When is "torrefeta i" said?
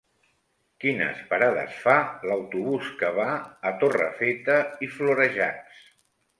3.85-4.93